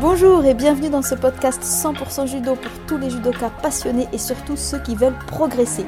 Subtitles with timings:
[0.00, 4.56] Bonjour et bienvenue dans ce podcast 100% judo pour tous les judokas passionnés et surtout
[4.56, 5.84] ceux qui veulent progresser.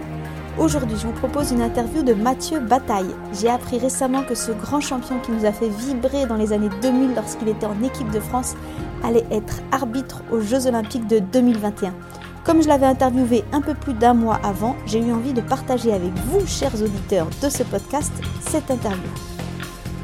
[0.59, 3.15] Aujourd'hui, je vous propose une interview de Mathieu Bataille.
[3.41, 6.71] J'ai appris récemment que ce grand champion qui nous a fait vibrer dans les années
[6.83, 8.57] 2000 lorsqu'il était en équipe de France
[9.05, 11.95] allait être arbitre aux Jeux Olympiques de 2021.
[12.43, 15.93] Comme je l'avais interviewé un peu plus d'un mois avant, j'ai eu envie de partager
[15.93, 19.30] avec vous, chers auditeurs de ce podcast, cette interview.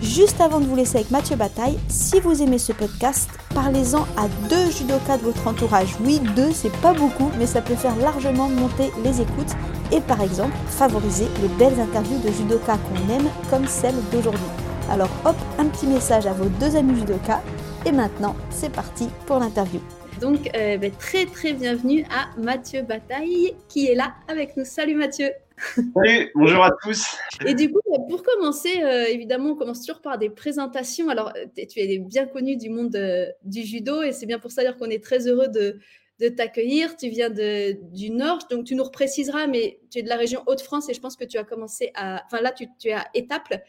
[0.02, 4.29] Juste avant de vous laisser avec Mathieu Bataille, si vous aimez ce podcast, parlez-en à
[4.50, 5.96] deux judokas de votre entourage.
[6.04, 9.54] Oui, deux, c'est pas beaucoup, mais ça peut faire largement monter les écoutes
[9.93, 14.44] et par exemple favoriser les belles interviews de judokas qu'on aime comme celle d'aujourd'hui.
[14.90, 17.40] Alors hop, un petit message à vos deux amis judokas
[17.86, 19.80] et maintenant, c'est parti pour l'interview.
[20.21, 24.64] Donc, euh, ben, très très bienvenue à Mathieu Bataille qui est là avec nous.
[24.64, 27.16] Salut Mathieu Salut, bonjour à tous.
[27.46, 31.08] Et du coup, pour commencer, euh, évidemment, on commence toujours par des présentations.
[31.08, 34.62] Alors, tu es bien connu du monde euh, du judo et c'est bien pour ça
[34.62, 35.78] d'ailleurs qu'on est très heureux de,
[36.20, 36.96] de t'accueillir.
[36.96, 40.42] Tu viens de, du Nord, donc tu nous repréciseras, mais tu es de la région
[40.46, 42.22] Hauts-de-France et je pense que tu as commencé à.
[42.26, 43.62] Enfin, là, tu, tu es à Étaples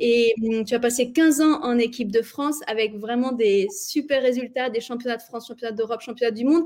[0.00, 4.22] et hum, tu as passé 15 ans en équipe de France avec vraiment des super
[4.22, 6.64] résultats, des championnats de France, championnats d'Europe, championnats du monde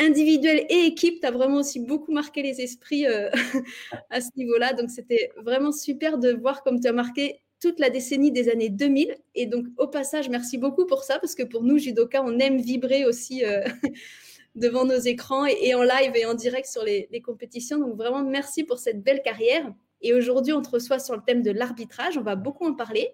[0.00, 3.30] individuel et équipe, tu as vraiment aussi beaucoup marqué les esprits euh,
[4.10, 4.72] à ce niveau-là.
[4.72, 8.70] Donc, c'était vraiment super de voir comme tu as marqué toute la décennie des années
[8.70, 9.14] 2000.
[9.34, 12.60] Et donc, au passage, merci beaucoup pour ça, parce que pour nous, judoka, on aime
[12.60, 13.62] vibrer aussi euh,
[14.54, 17.78] devant nos écrans et, en live et en direct sur les, les, compétitions.
[17.78, 19.70] Donc, vraiment, merci pour cette belle carrière.
[20.00, 22.16] Et aujourd'hui, on te reçoit sur le thème de l'arbitrage.
[22.16, 23.10] On va beaucoup en parler.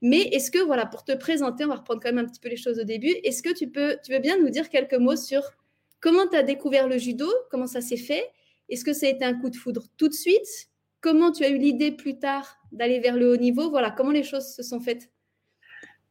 [0.00, 2.48] Mais est-ce que, voilà, pour te présenter, on va reprendre quand même un petit peu
[2.48, 3.14] les choses au début.
[3.24, 5.42] Est-ce que tu peux, tu veux bien nous dire quelques mots sur
[6.04, 7.26] Comment tu as découvert le judo?
[7.50, 8.30] Comment ça s'est fait?
[8.68, 10.68] Est-ce que ça a été un coup de foudre tout de suite?
[11.00, 13.70] Comment tu as eu l'idée plus tard d'aller vers le haut niveau?
[13.70, 15.10] Voilà, comment les choses se sont faites?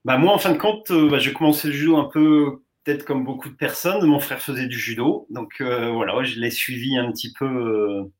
[0.04, 3.06] Bah Moi, en fin de compte, euh, bah, j'ai commencé le judo un peu, peut-être
[3.06, 4.04] comme beaucoup de personnes.
[4.08, 5.28] Mon frère faisait du judo.
[5.30, 7.46] Donc euh, voilà, je l'ai suivi un petit peu.
[7.46, 8.12] Euh,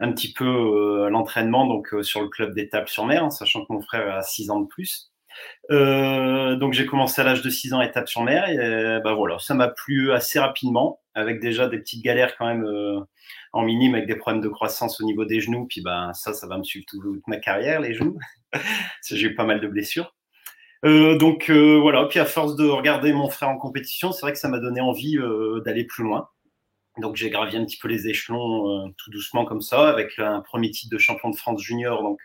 [0.00, 4.16] un petit peu l'entraînement donc sur le club d'étape sur mer, sachant que mon frère
[4.16, 5.13] a 6 ans de plus.
[5.70, 9.38] Euh, donc j'ai commencé à l'âge de 6 ans étape sur mer et bah voilà,
[9.38, 13.00] ça m'a plu assez rapidement avec déjà des petites galères quand même euh,
[13.52, 16.46] en minime avec des problèmes de croissance au niveau des genoux puis bah ça ça
[16.46, 18.18] va me suivre toute ma carrière les genoux.
[19.08, 20.14] j'ai eu pas mal de blessures.
[20.84, 24.32] Euh, donc euh, voilà, puis à force de regarder mon frère en compétition, c'est vrai
[24.32, 26.28] que ça m'a donné envie euh, d'aller plus loin.
[26.98, 30.70] Donc j'ai gravi un petit peu les échelons tout doucement comme ça avec un premier
[30.70, 32.20] titre de champion de France junior donc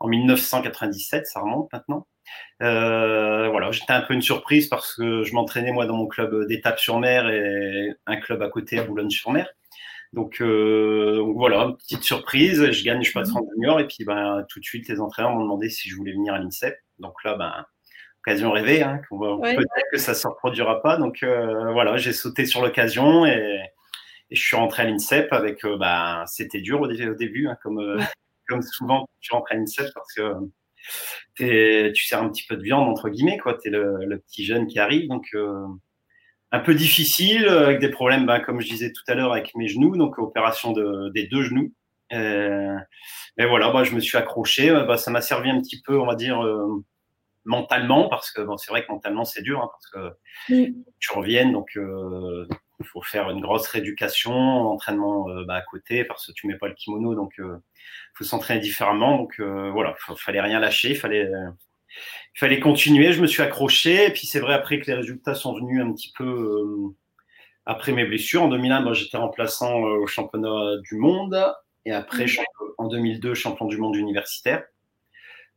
[0.00, 2.06] en 1997, ça remonte maintenant.
[2.62, 6.46] Euh, voilà, j'étais un peu une surprise parce que je m'entraînais moi dans mon club
[6.46, 9.48] d'étape sur mer et un club à côté à Boulogne-sur-Mer.
[10.12, 14.44] Donc, euh, donc, voilà, petite surprise, je gagne, je passe en junior et puis ben,
[14.48, 16.76] tout de suite les entraîneurs m'ont demandé si je voulais venir à l'INSEP.
[17.00, 17.66] Donc là, ben,
[18.24, 20.96] occasion rêvée, hein, peut-être que ça se reproduira pas.
[20.96, 23.60] Donc euh, voilà, j'ai sauté sur l'occasion et,
[24.30, 27.80] et, je suis rentré à l'INSEP avec, euh, ben, c'était dur au, début, hein, comme,
[27.80, 27.98] euh,
[28.48, 32.88] comme souvent tu rentres à l'INSEP parce que tu sers un petit peu de viande
[32.88, 33.56] entre guillemets quoi.
[33.64, 35.66] es le, le petit jeune qui arrive donc euh,
[36.52, 39.68] un peu difficile avec des problèmes ben, comme je disais tout à l'heure avec mes
[39.68, 41.72] genoux donc opération de, des deux genoux.
[42.12, 42.76] Euh,
[43.36, 44.70] mais voilà, bah, je me suis accroché.
[44.70, 46.84] Bah, ça m'a servi un petit peu, on va dire, euh,
[47.44, 50.14] mentalement, parce que bon, c'est vrai que mentalement c'est dur, hein, parce
[50.48, 52.46] que tu reviens, donc euh,
[52.80, 56.58] il faut faire une grosse rééducation, entraînement euh, bah, à côté, parce que tu mets
[56.58, 57.44] pas le kimono, donc il
[58.14, 59.18] faut s'entraîner différemment.
[59.18, 61.30] Donc voilà, il fallait rien lâcher, il fallait
[62.34, 63.12] il fallait continuer.
[63.12, 64.06] Je me suis accroché.
[64.06, 66.94] Et puis c'est vrai après que les résultats sont venus un petit peu euh,
[67.66, 68.42] après mes blessures.
[68.42, 71.36] En 2001, moi j'étais remplaçant euh, au championnat du monde.
[71.84, 72.26] Et après,
[72.78, 74.64] en 2002, champion du monde universitaire.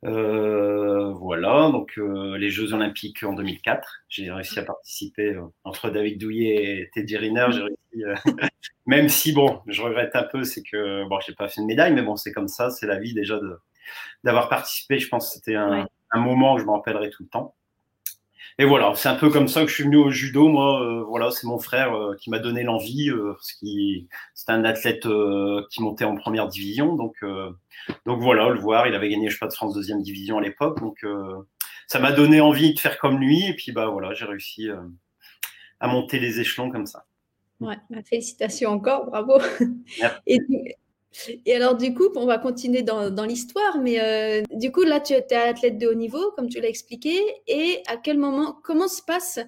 [0.05, 5.89] Euh, voilà, donc euh, les Jeux Olympiques en 2004, j'ai réussi à participer euh, entre
[5.89, 7.47] David Douillet et Teddy Riner.
[7.51, 8.21] J'ai réussi,
[8.85, 11.93] même si bon, je regrette un peu, c'est que bon, j'ai pas fait une médaille,
[11.93, 13.59] mais bon, c'est comme ça, c'est la vie déjà de
[14.23, 14.99] d'avoir participé.
[14.99, 17.55] Je pense que c'était un, un, moment que je me rappellerai tout le temps.
[18.59, 20.47] Et voilà, c'est un peu comme ça que je suis venu au judo.
[20.47, 24.51] Moi, euh, voilà, c'est mon frère euh, qui m'a donné l'envie, euh, parce qu'il c'était
[24.51, 26.95] un athlète euh, qui montait en première division.
[26.95, 27.23] Donc,
[28.05, 30.41] donc voilà, le voir, il avait gagné, je sais pas, de France deuxième division à
[30.41, 30.79] l'époque.
[30.79, 31.05] Donc,
[31.87, 33.45] ça m'a donné envie de faire comme lui.
[33.47, 34.69] Et puis, bah voilà, j'ai réussi
[35.79, 37.05] à monter les échelons comme ça.
[37.59, 39.39] Ouais, bah, félicitations encore, bravo.
[40.25, 40.39] Et,
[41.45, 45.13] et alors, du coup, on va continuer dans, l'histoire, mais euh, du coup, là, tu
[45.13, 49.01] es athlète de haut niveau, comme tu l'as expliqué, et à quel moment, comment se
[49.01, 49.39] passe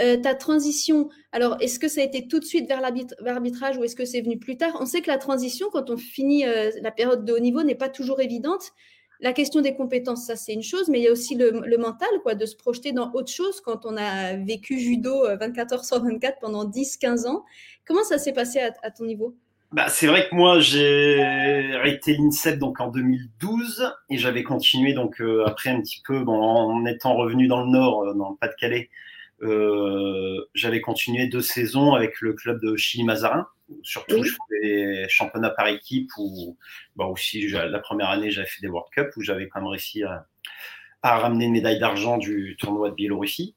[0.00, 1.10] euh, ta transition?
[1.30, 4.22] Alors, est-ce que ça a été tout de suite vers l'arbitrage ou est-ce que c'est
[4.22, 4.76] venu plus tard?
[4.80, 7.74] On sait que la transition, quand on finit euh, la période de haut niveau, n'est
[7.74, 8.72] pas toujours évidente.
[9.20, 12.08] la question des compétences, ça c'est une chose, mais il y a aussi le, mental,
[12.22, 16.02] quoi, de se projeter dans autre chose quand on a vécu judo 24 heures sur
[16.02, 17.44] 24 pendant 10-15 ans.
[17.86, 19.36] Comment ça s'est passé à, ton niveau?
[19.72, 25.20] Bah, c'est vrai que moi j'ai arrêté l'INSEP donc en 2012 et j'avais continué donc
[25.20, 28.36] euh, après un petit peu bon, en étant revenu dans le Nord, euh, dans le
[28.36, 28.90] Pas-de-Calais,
[29.42, 33.48] euh, j'avais continué deux saisons avec le club de Chili-Mazarin.
[33.82, 36.56] Surtout, je faisais des championnats par équipe ou
[36.94, 40.02] bah aussi la première année j'avais fait des World Cup où j'avais quand même réussi
[40.02, 40.26] à,
[41.02, 43.54] à ramener une médaille d'argent du tournoi de Biélorussie.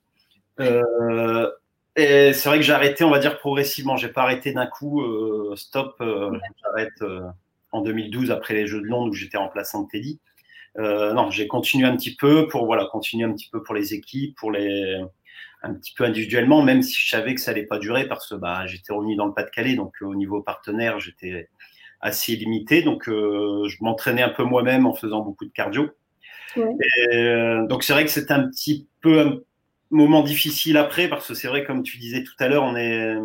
[0.60, 1.50] Euh,
[1.96, 3.96] et c'est vrai que j'ai arrêté, on va dire progressivement.
[3.96, 5.96] J'ai pas arrêté d'un coup, euh, stop.
[6.02, 7.22] Euh, j'arrête euh,
[7.72, 10.20] en 2012 après les Jeux de Londres où j'étais remplaçant de Teddy.
[10.78, 14.36] non, j'ai continué un petit peu pour voilà, continuer un petit peu pour les équipes,
[14.38, 15.02] pour les
[15.64, 18.36] un petit peu individuellement, même si je savais que ça allait pas durer parce que
[18.36, 21.50] bah, j'étais revenu dans le Pas-de-Calais, donc au niveau partenaire, j'étais
[22.02, 22.84] assez limité.
[22.84, 25.90] Donc je m'entraînais un peu moi-même en faisant beaucoup de cardio.
[26.58, 27.68] Ouais.
[27.68, 29.44] donc c'est vrai que c'était un petit peu
[29.92, 33.16] moment difficile après, parce que c'est vrai, comme tu disais tout à l'heure, on est,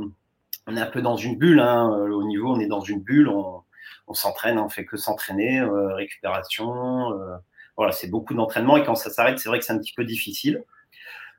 [0.67, 1.61] on est un peu dans une bulle.
[1.61, 1.91] Hein.
[1.93, 3.63] Euh, au niveau, on est dans une bulle, on,
[4.11, 7.13] on s'entraîne, on fait que s'entraîner, euh, récupération.
[7.13, 7.37] Euh,
[7.77, 10.05] voilà, c'est beaucoup d'entraînement et quand ça s'arrête, c'est vrai que c'est un petit peu
[10.05, 10.65] difficile.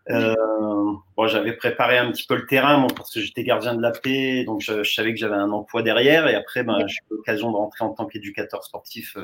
[0.10, 0.34] Euh,
[1.16, 3.92] bon, j'avais préparé un petit peu le terrain bon, parce que j'étais gardien de la
[3.92, 6.28] paix, donc je, je savais que j'avais un emploi derrière.
[6.28, 9.18] Et après, ben, j'ai eu l'occasion de rentrer en tant qu'éducateur sportif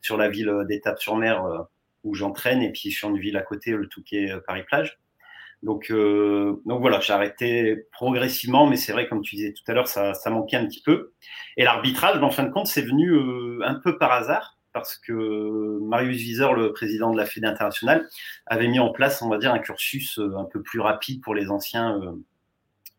[0.00, 1.66] sur la ville d'Étape-sur-Mer
[2.04, 4.98] où j'entraîne et puis sur une ville à côté, le Touquet Paris-Plage.
[5.64, 9.72] Donc, euh, donc voilà, j'ai arrêté progressivement, mais c'est vrai, comme tu disais tout à
[9.72, 11.14] l'heure, ça, ça, manquait un petit peu.
[11.56, 15.78] Et l'arbitrage, en fin de compte, c'est venu euh, un peu par hasard, parce que
[15.80, 18.06] Marius Wieser, le président de la Fédé internationale,
[18.46, 21.34] avait mis en place, on va dire, un cursus euh, un peu plus rapide pour
[21.34, 22.12] les anciens, euh,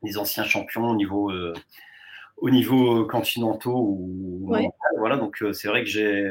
[0.01, 1.31] les anciens champions au niveau,
[2.38, 3.77] au niveau continentaux.
[3.77, 4.67] Ou, ouais.
[4.97, 6.27] Voilà, donc c'est vrai que j'ai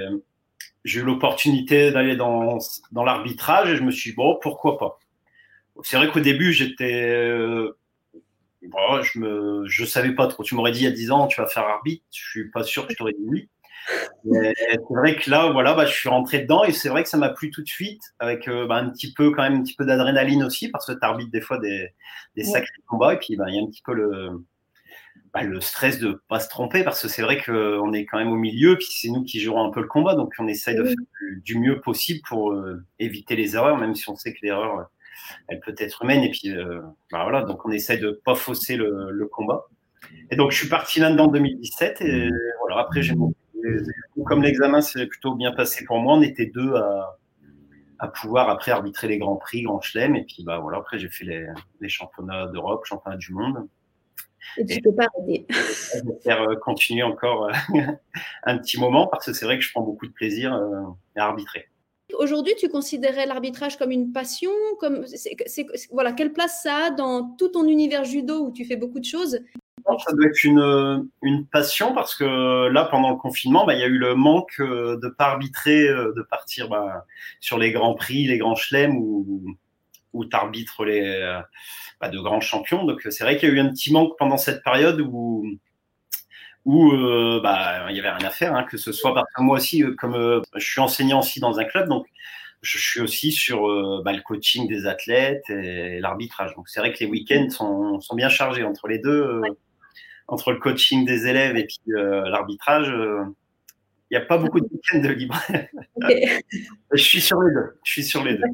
[0.84, 2.58] j'ai eu l'opportunité d'aller dans,
[2.92, 4.98] dans l'arbitrage et je me suis dit, bon, pourquoi pas
[5.82, 7.10] c'est vrai qu'au début, j'étais.
[7.10, 7.76] Euh,
[8.62, 10.42] bon, je me, je savais pas trop.
[10.42, 12.04] Tu m'aurais dit il y a 10 ans, tu vas faire arbitre.
[12.12, 13.48] Je suis pas sûr que je t'aurais dit oui.
[14.24, 17.18] C'est vrai que là, voilà, bah, je suis rentré dedans et c'est vrai que ça
[17.18, 19.74] m'a plu tout de suite avec euh, bah, un petit peu, quand même, un petit
[19.74, 21.90] peu d'adrénaline aussi parce que tu arbitres des fois des,
[22.36, 22.84] des sacrés ouais.
[22.86, 24.42] combats et puis bah, il y a un petit peu le,
[25.34, 28.32] bah, le stress de pas se tromper parce que c'est vrai qu'on est quand même
[28.32, 30.84] au milieu puis c'est nous qui jouons un peu le combat donc on essaye de
[30.84, 34.38] faire du, du mieux possible pour euh, éviter les erreurs même si on sait que
[34.42, 34.88] l'erreur
[35.48, 36.22] elle peut être humaine.
[36.22, 36.80] Et puis, euh,
[37.10, 39.66] bah voilà, donc on essaie de pas fausser le, le, combat.
[40.30, 42.00] Et donc, je suis parti là-dedans en 2017.
[42.02, 42.30] Et
[42.60, 43.14] voilà, après, j'ai
[44.26, 47.18] comme l'examen s'est plutôt bien passé pour moi, on était deux à,
[47.98, 50.16] à pouvoir après arbitrer les grands prix, Grand Chelem.
[50.16, 51.46] Et puis, bah voilà, après, j'ai fait les,
[51.80, 53.68] les championnats d'Europe, championnats du monde.
[54.58, 55.46] Et tu peux pas arrêter.
[56.22, 57.80] faire euh, continuer encore euh,
[58.44, 60.52] un petit moment parce que c'est vrai que je prends beaucoup de plaisir
[61.16, 61.68] à arbitrer.
[62.12, 65.04] Aujourd'hui, tu considérais l'arbitrage comme une passion comme
[65.90, 69.04] voilà, Quelle place ça a dans tout ton univers judo où tu fais beaucoup de
[69.04, 69.40] choses?
[69.86, 73.82] Ça doit être une, une passion parce que là, pendant le confinement, bah, il y
[73.82, 77.04] a eu le manque euh, de pas arbitrer, euh, de partir bah,
[77.40, 79.44] sur les grands prix, les grands chelems où,
[80.14, 81.40] où tu arbitres les, euh,
[82.00, 82.84] bah, de grands champions.
[82.84, 85.44] Donc, c'est vrai qu'il y a eu un petit manque pendant cette période où,
[86.64, 89.42] où euh, bah, il y avait rien à faire, hein, que ce soit parce que
[89.42, 92.06] moi aussi, euh, comme euh, je suis enseignant aussi dans un club, donc
[92.62, 96.54] je suis aussi sur euh, bah, le coaching des athlètes et l'arbitrage.
[96.54, 99.50] Donc c'est vrai que les week-ends sont, sont, bien chargés entre les deux, ouais.
[100.28, 102.88] entre le coaching des élèves et puis l'arbitrage.
[104.10, 105.38] Il n'y a pas beaucoup de week-ends de libre.
[105.96, 106.40] Okay.
[106.92, 107.78] je suis sur les deux.
[107.84, 108.44] Je suis sur les deux.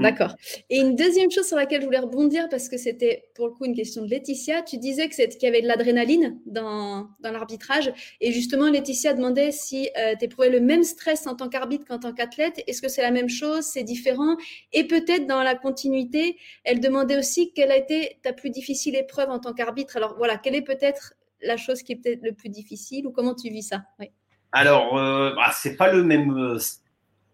[0.00, 0.02] Mm.
[0.02, 0.34] D'accord.
[0.70, 3.66] Et une deuxième chose sur laquelle je voulais rebondir, parce que c'était pour le coup
[3.66, 7.92] une question de Laetitia, tu disais qu'il y avait de l'adrénaline dans, dans l'arbitrage.
[8.20, 11.98] Et justement, Laetitia demandait si euh, tu éprouvais le même stress en tant qu'arbitre qu'en
[11.98, 12.62] tant qu'athlète.
[12.66, 13.64] Est-ce que c'est la même chose?
[13.64, 14.36] C'est différent?
[14.72, 19.28] Et peut-être dans la continuité, elle demandait aussi quelle a été ta plus difficile épreuve
[19.28, 19.96] en tant qu'arbitre.
[19.98, 23.34] Alors voilà, quelle est peut-être la chose qui est peut-être le plus difficile ou comment
[23.34, 23.82] tu vis ça?
[23.98, 24.06] Oui.
[24.52, 26.58] Alors, euh, bah, c'est pas le même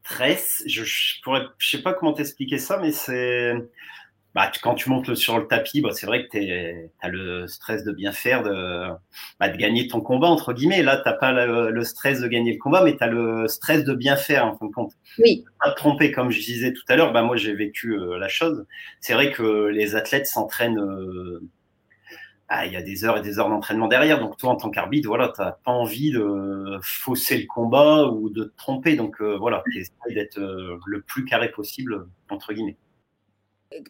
[0.07, 0.63] stress.
[0.67, 0.85] Je,
[1.23, 3.55] pourrais, je sais pas comment t'expliquer ça, mais c'est
[4.35, 7.85] bah, quand tu montes sur le tapis, bah, c'est vrai que tu as le stress
[7.85, 8.89] de bien faire, de,
[9.41, 10.83] bah, de gagner ton combat, entre guillemets.
[10.83, 13.83] Là, tu pas le, le, stress de gagner le combat, mais tu as le stress
[13.83, 14.93] de bien faire, en fin de compte.
[15.19, 15.43] Oui.
[15.59, 18.29] Pas te tromper, comme je disais tout à l'heure, bah, moi, j'ai vécu euh, la
[18.29, 18.67] chose.
[19.01, 21.41] C'est vrai que les athlètes s'entraînent euh,
[22.49, 24.21] ah, il y a des heures et des heures d'entraînement derrière.
[24.21, 28.31] Donc toi, en tant qu'arbitre, voilà, tu n'as pas envie de fausser le combat ou
[28.31, 28.95] de te tromper.
[28.95, 32.77] Donc euh, voilà, tu essaies d'être euh, le plus carré possible, entre guillemets.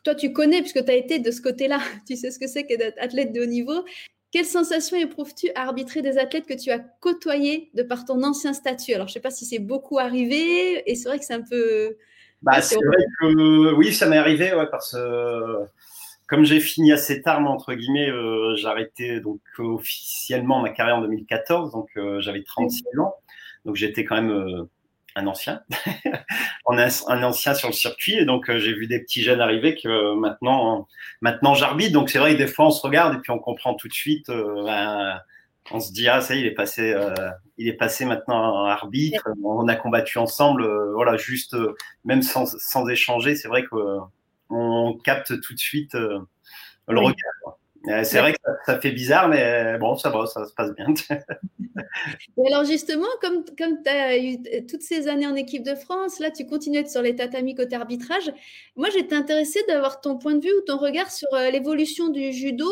[0.05, 2.65] Toi, tu connais, puisque tu as été de ce côté-là, tu sais ce que c'est
[2.65, 3.85] que d'être athlète de haut niveau.
[4.33, 8.55] quelle sensation éprouves-tu à arbitrer des athlètes que tu as côtoyés de par ton ancien
[8.55, 8.95] statut?
[8.95, 11.43] Alors, je ne sais pas si c'est beaucoup arrivé, et c'est vrai que c'est un
[11.43, 11.97] peu.
[12.41, 15.67] Bah, c'est vrai que oui, ça m'est arrivé, ouais, parce que
[16.27, 21.03] comme j'ai fini assez tard, entre guillemets, euh, j'ai arrêté donc officiellement ma carrière en
[21.03, 23.15] 2014, donc euh, j'avais 36 ans,
[23.65, 24.69] donc j'étais quand même euh,
[25.15, 25.63] un ancien,
[26.69, 30.89] un ancien sur le circuit, et donc j'ai vu des petits jeunes arriver que maintenant,
[31.21, 33.75] maintenant j'arbitre, donc c'est vrai que des fois on se regarde et puis on comprend
[33.75, 34.27] tout de suite.
[34.29, 35.21] Ben,
[35.73, 36.95] on se dit ah ça y est, il est passé
[37.57, 39.27] il est passé maintenant à arbitre.
[39.43, 41.57] On a combattu ensemble voilà juste
[42.05, 43.37] même sans, sans échanger.
[43.37, 43.77] C'est vrai que
[44.51, 46.21] on capte tout de suite euh,
[46.89, 47.59] le regard.
[48.03, 50.87] C'est vrai que ça, fait bizarre, mais bon, ça va, ça se passe bien.
[52.37, 54.39] Et alors justement, comme, comme tu as eu
[54.69, 58.33] toutes ces années en équipe de France, là, tu continues sur les tatamis côté arbitrage.
[58.75, 62.33] Moi, j'étais intéressée d'avoir ton point de vue ou ton regard sur euh, l'évolution du
[62.33, 62.69] judo.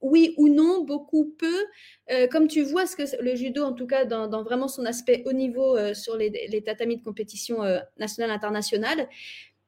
[0.00, 1.64] Oui ou non, beaucoup, peu.
[2.10, 5.22] Euh, comme tu vois, ce que le judo, en tout cas, dans, vraiment son aspect
[5.26, 7.58] haut niveau sur les, les, tatamis de compétition
[7.98, 9.08] nationale, internationale,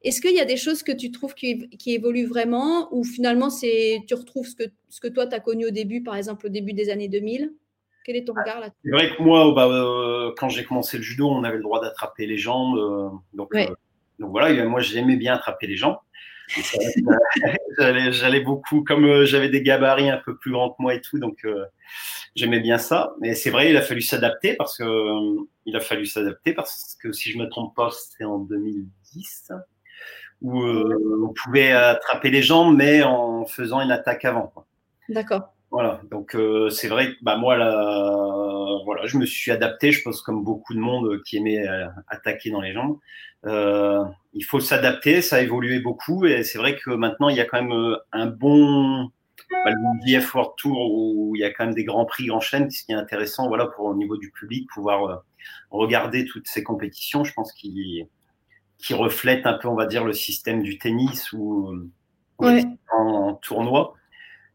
[0.02, 4.05] est-ce qu'il y a des choses que tu trouves qui, évoluent vraiment ou finalement c'est
[4.07, 6.50] tu retrouves ce que, ce que toi tu as connu au début, par exemple au
[6.50, 7.52] début des années 2000
[8.05, 10.99] Quel est ton ah, regard là C'est vrai que moi, bah, euh, quand j'ai commencé
[10.99, 12.78] le judo, on avait le droit d'attraper les jambes.
[12.78, 13.67] Euh, donc, euh,
[14.21, 15.99] donc, voilà, moi j'aimais bien attraper les jambes.
[17.78, 21.47] j'allais beaucoup, comme j'avais des gabarits un peu plus grands que moi et tout, donc
[22.37, 23.12] j'aimais bien ça.
[23.21, 24.85] Mais c'est vrai, il a fallu s'adapter parce que
[25.67, 29.52] il a fallu s'adapter parce que si je me trompe pas, c'était en 2010
[30.42, 34.52] où euh, on pouvait attraper les jambes, mais en faisant une attaque avant.
[35.09, 35.52] D'accord.
[35.71, 40.02] Voilà, donc euh, c'est vrai que bah, moi, là, voilà, je me suis adapté, je
[40.02, 42.99] pense, comme beaucoup de monde qui aimait euh, attaquer dans les jambes.
[43.45, 47.45] il faut s'adapter, ça a évolué beaucoup, et c'est vrai que maintenant, il y a
[47.45, 49.11] quand même un bon
[49.50, 52.40] bah, le BF World Tour où il y a quand même des grands prix en
[52.40, 55.23] chaîne, ce qui est intéressant, voilà, pour au niveau du public, pouvoir
[55.71, 57.25] regarder toutes ces compétitions.
[57.25, 58.09] Je pense qu'il
[58.78, 61.73] qui reflète un peu, on va dire, le système du tennis ou
[62.38, 63.94] en, tournoi.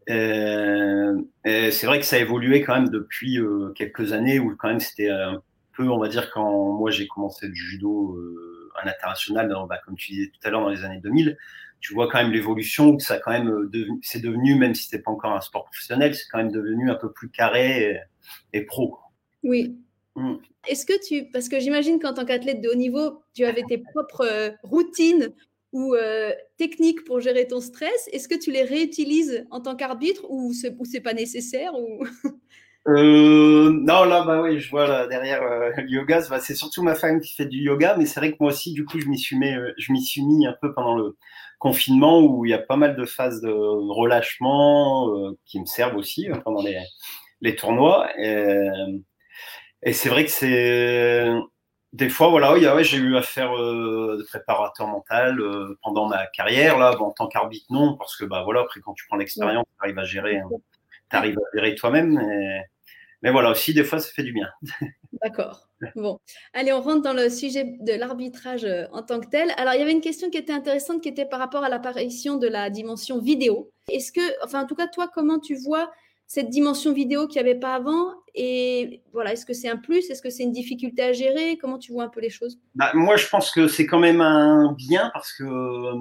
[0.09, 4.67] Euh, c'est vrai que ça a évolué quand même depuis euh, quelques années où quand
[4.67, 5.41] même c'était un
[5.75, 9.95] peu, on va dire, quand moi j'ai commencé le judo euh, à l'international, bah, comme
[9.95, 11.37] tu disais tout à l'heure dans les années 2000,
[11.79, 13.69] tu vois quand même l'évolution, que ça quand même
[14.01, 16.95] c'est devenu, même si c'était pas encore un sport professionnel, c'est quand même devenu un
[16.95, 17.99] peu plus carré
[18.53, 18.97] et, pro.
[19.43, 19.77] Oui.
[20.15, 20.35] Mm.
[20.67, 23.77] Est-ce que tu, parce que j'imagine qu'en tant qu'athlète de haut niveau, tu avais tes
[23.77, 25.33] propres euh, routines
[25.71, 28.07] ou euh, techniques pour gérer ton stress.
[28.11, 32.05] Est-ce que tu les réutilises en tant qu'arbitre ou c'est, ou c'est pas nécessaire ou...
[32.85, 37.21] Euh, non, là, bah oui, je vois là, derrière le yoga, c'est surtout ma femme
[37.21, 39.37] qui fait du yoga, mais c'est vrai que moi aussi, du coup, je m'y suis
[39.37, 41.15] mis, je m'y suis mis un peu pendant le
[41.59, 46.27] confinement où il y a pas mal de phases de relâchement qui me servent aussi
[46.43, 46.77] pendant les,
[47.39, 48.09] les tournois.
[48.19, 48.67] Et,
[49.85, 51.29] et c'est vrai que c'est
[51.93, 56.25] des fois, voilà, ouais, j'ai eu à faire euh, de préparateur mental euh, pendant ma
[56.25, 59.65] carrière, là, en tant qu'arbitre, non, parce que bah voilà, après quand tu prends l'expérience,
[59.67, 60.49] tu arrives à gérer, hein,
[61.11, 62.19] tu arrives à gérer toi-même.
[63.23, 64.49] Mais voilà, aussi, des fois, ça fait du bien.
[65.23, 65.69] D'accord.
[65.95, 66.19] Bon,
[66.53, 69.53] allez, on rentre dans le sujet de l'arbitrage euh, en tant que tel.
[69.55, 72.35] Alors, il y avait une question qui était intéressante, qui était par rapport à l'apparition
[72.35, 73.71] de la dimension vidéo.
[73.89, 75.89] Est-ce que, enfin, en tout cas, toi, comment tu vois
[76.33, 80.09] cette dimension vidéo qu'il n'y avait pas avant Et voilà, est-ce que c'est un plus?
[80.09, 81.57] Est-ce que c'est une difficulté à gérer?
[81.57, 82.57] Comment tu vois un peu les choses?
[82.73, 85.93] Bah, Moi, je pense que c'est quand même un bien parce que euh,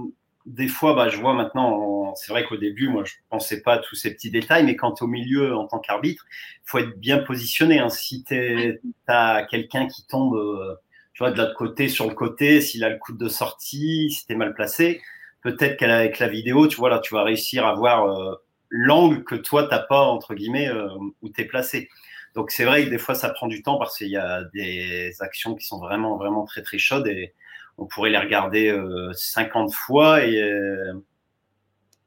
[0.47, 3.75] des fois, bah, je vois maintenant, c'est vrai qu'au début, moi, je ne pensais pas
[3.75, 6.99] à tous ces petits détails, mais quand au milieu en tant qu'arbitre, il faut être
[6.99, 7.79] bien positionné.
[7.79, 7.91] Hein.
[7.91, 10.77] Si tu as quelqu'un qui tombe euh,
[11.13, 14.25] tu vois, de l'autre côté, sur le côté, s'il a le coup de sortie, si
[14.25, 15.03] tu es mal placé,
[15.43, 18.07] peut-être qu'avec la vidéo, tu vois, là, tu vas réussir à voir.
[18.07, 18.35] Euh,
[18.73, 20.89] l'angle que toi, tu n'as pas, entre guillemets, euh,
[21.21, 21.91] où tu es placé.
[22.35, 25.13] Donc c'est vrai que des fois, ça prend du temps parce qu'il y a des
[25.21, 27.35] actions qui sont vraiment, vraiment très, très chaudes et
[27.77, 28.75] on pourrait les regarder
[29.13, 30.95] 50 euh, fois et euh,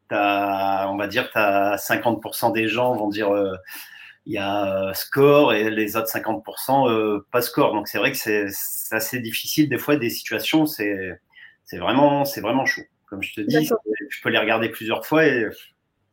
[0.10, 3.30] as, on va dire, as 50% des gens vont dire
[4.26, 7.74] il y a score et les autres 50% pas score.
[7.74, 8.48] Donc c'est vrai que c'est
[8.92, 11.20] assez difficile des fois des situations, c'est
[11.74, 12.82] vraiment, vraiment chaud.
[13.08, 13.70] Comme je te dis,
[14.10, 15.48] je peux les regarder plusieurs fois et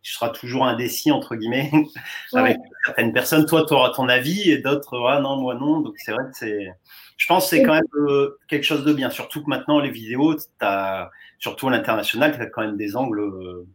[0.03, 1.71] tu seras toujours indécis, entre guillemets,
[2.33, 3.47] avec certaines personnes.
[3.47, 5.81] Toi, tu auras ton avis et d'autres, ah non, moi non.
[5.81, 6.73] Donc, c'est vrai que c'est.
[7.17, 9.11] Je pense que c'est quand même euh, quelque chose de bien.
[9.11, 13.21] Surtout que maintenant, les vidéos, as, surtout à l'international, tu as quand même des angles.
[13.21, 13.67] Euh,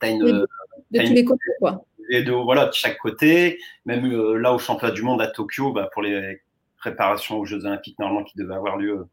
[0.00, 0.20] tu as une.
[0.24, 0.46] de
[0.92, 1.84] tous les côtés, quoi.
[2.08, 3.58] Et de, voilà, de chaque côté.
[3.84, 6.40] Même euh, là, au championnat du monde à Tokyo, bah, pour les
[6.78, 9.06] préparations aux Jeux Olympiques, normalement, qui devaient avoir lieu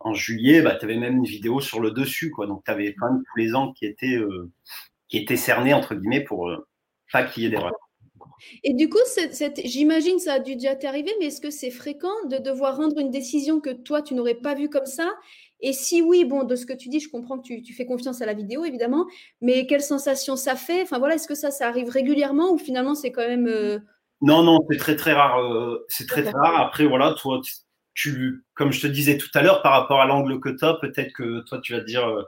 [0.00, 2.32] en juillet, bah, tu avais même une vidéo sur le dessus.
[2.32, 2.48] Quoi.
[2.48, 4.18] Donc, tu avais quand même tous les angles qui étaient
[5.08, 6.66] qui était cerné, entre guillemets, pour euh,
[7.12, 7.72] pas qu'il y ait d'erreur.
[8.62, 8.98] Et du coup,
[9.64, 13.10] j'imagine ça a dû déjà t'arriver, mais est-ce que c'est fréquent de devoir rendre une
[13.10, 15.10] décision que toi, tu n'aurais pas vue comme ça?
[15.60, 18.20] Et si oui, bon, de ce que tu dis, je comprends que tu, fais confiance
[18.20, 19.06] à la vidéo, évidemment,
[19.40, 20.82] mais quelle sensation ça fait?
[20.82, 23.46] Enfin voilà, est-ce que ça, ça arrive régulièrement ou finalement c'est quand même...
[23.46, 23.78] Euh,
[24.20, 25.38] non, non, c'est très très rare.
[25.40, 26.60] Euh, c'est très très rare.
[26.60, 27.40] Après, voilà, toi,
[27.94, 30.74] tu, comme je te disais tout à l'heure, par rapport à l'angle que tu as,
[30.74, 32.22] peut-être que toi, tu vas te dire, euh,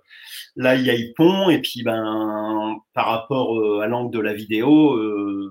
[0.57, 4.33] là, il y a Ypon, et puis, ben, par rapport euh, à l'angle de la
[4.33, 5.51] vidéo, euh,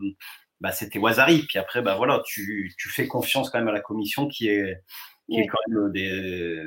[0.62, 1.44] bah, c'était Wazari.
[1.48, 4.78] Puis après, bah, voilà, tu, tu, fais confiance quand même à la commission qui est,
[5.30, 6.64] qui est quand même des,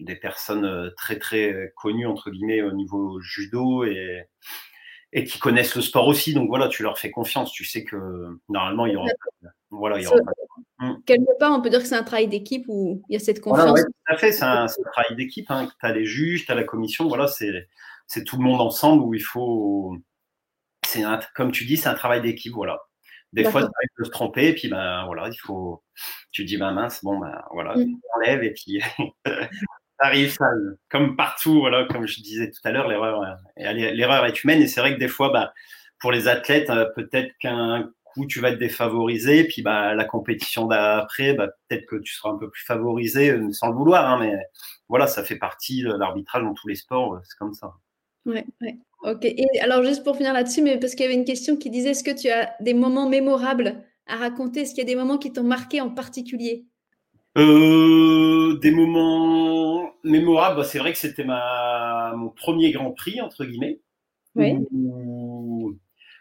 [0.00, 4.28] des personnes très, très connues, entre guillemets, au niveau judo et,
[5.16, 6.34] et qui connaissent le sport aussi.
[6.34, 7.50] Donc voilà, tu leur fais confiance.
[7.50, 7.96] Tu sais que
[8.48, 9.08] normalement, il y aura,
[9.70, 10.20] voilà, il y aura
[10.78, 10.92] Mmh.
[11.06, 13.40] Quelque part, on peut dire que c'est un travail d'équipe où il y a cette
[13.40, 13.80] confiance.
[13.80, 15.50] tout à fait, c'est un, travail d'équipe.
[15.50, 15.68] Hein.
[15.80, 19.14] Tu as les juges, tu as la commission, voilà, c'est tout le monde ensemble où
[19.14, 19.96] il faut.
[20.86, 21.02] C'est
[21.34, 22.78] comme tu dis, c'est un travail d'équipe, voilà.
[23.32, 25.82] Des fois, ça arrive de se tromper, et puis ben voilà, il faut.
[26.30, 27.84] Tu dis, ben mince, bon, ben voilà, mmh.
[27.84, 28.80] tu enlèves, et puis
[29.98, 30.36] ça arrive,
[30.90, 33.22] comme partout, comme je disais tout à l'heure, l'erreur,
[33.56, 35.50] l'erreur est humaine, et c'est vrai que des fois, ben,
[36.00, 37.90] pour les athlètes, euh, peut-être qu'un
[38.24, 42.38] tu vas être défavorisé, puis bah, la compétition d'après, bah, peut-être que tu seras un
[42.38, 44.34] peu plus favorisé euh, sans le vouloir, hein, mais
[44.88, 47.74] voilà, ça fait partie de l'arbitrage dans tous les sports, euh, c'est comme ça.
[48.24, 48.78] Ouais, ouais.
[49.02, 49.24] Ok.
[49.24, 51.90] Et alors, juste pour finir là-dessus, mais parce qu'il y avait une question qui disait
[51.90, 54.60] est-ce que tu as des moments mémorables à raconter?
[54.60, 56.64] Est-ce qu'il y a des moments qui t'ont marqué en particulier?
[57.36, 62.14] Euh, Des moments mémorables, bah, c'est vrai que c'était ma...
[62.16, 63.80] mon premier Grand Prix, entre guillemets.
[64.34, 64.54] Oui.
[64.70, 65.78] où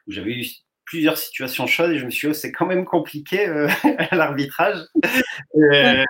[0.08, 0.46] j'avais eu
[0.86, 3.68] plusieurs situations chaudes et je me suis dit, oh, c'est quand même compliqué euh,
[4.12, 4.78] l'arbitrage.
[5.54, 6.06] et,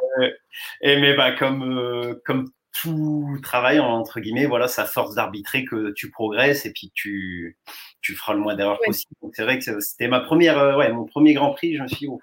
[0.83, 2.49] mais bah, comme, euh, comme
[2.81, 7.57] tout travail, entre guillemets, voilà, ça force d'arbitrer que tu progresses et puis tu,
[8.01, 9.15] tu feras le moins d'erreurs possible.
[9.33, 11.77] C'est vrai que c'était ma première, euh, ouais, mon premier Grand Prix.
[11.77, 12.19] Je me suis dit, oh,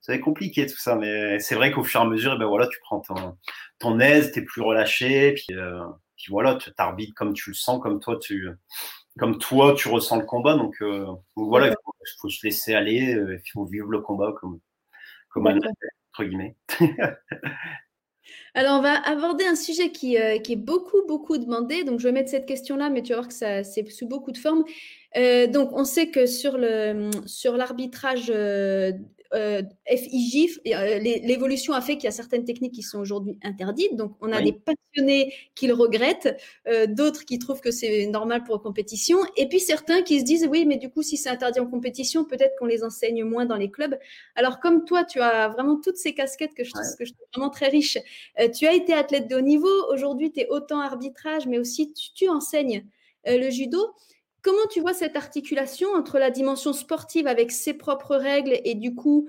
[0.00, 2.46] ça va être compliqué tout ça, mais c'est vrai qu'au fur et à mesure, ben
[2.46, 3.36] voilà, tu prends ton,
[3.78, 5.54] ton aise, tu es plus relâché, puis,
[6.16, 8.48] puis voilà, tu t'arbitres comme tu le sens, comme toi, tu,
[9.18, 10.54] comme toi, tu ressens le combat.
[10.54, 11.74] Donc, euh, voilà, il
[12.20, 14.60] faut, se laisser aller, euh, il faut vivre le combat comme,
[15.30, 16.56] comme un entre guillemets.
[18.54, 21.84] Alors, on va aborder un sujet qui, euh, qui, est beaucoup, beaucoup demandé.
[21.84, 24.32] Donc, je vais mettre cette question-là, mais tu vas voir que ça, c'est sous beaucoup
[24.32, 24.64] de formes.
[25.52, 28.92] donc, on sait que sur, le, sur l'arbitrage euh,
[29.32, 33.94] FIJ, euh, l'évolution a fait qu'il y a certaines techniques qui sont aujourd'hui interdites.
[33.96, 38.42] Donc, on a des passionnés qui le regrettent, euh, d'autres qui trouvent que c'est normal
[38.42, 41.28] pour une compétition, et puis certains qui se disent oui, mais du coup, si c'est
[41.28, 43.96] interdit en compétition, peut-être qu'on les enseigne moins dans les clubs.
[44.34, 47.26] Alors, comme toi, tu as vraiment toutes ces casquettes que je, trouve, que je trouve
[47.34, 47.98] vraiment très riches.
[48.56, 49.68] tu as été athlète de haut niveau.
[49.92, 52.84] Aujourd'hui, tu es autant arbitrage, mais aussi tu enseignes
[53.26, 53.78] le judo.
[54.42, 58.94] Comment tu vois cette articulation entre la dimension sportive avec ses propres règles et du
[58.94, 59.28] coup,